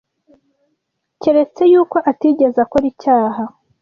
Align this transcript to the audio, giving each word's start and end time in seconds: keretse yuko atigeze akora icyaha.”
keretse 1.21 1.61
yuko 1.71 1.97
atigeze 2.11 2.57
akora 2.65 2.85
icyaha.” 2.91 3.43